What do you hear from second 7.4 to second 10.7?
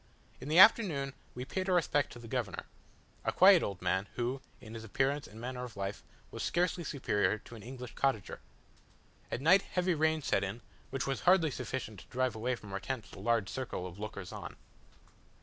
an English cottager. At night heavy rain set in,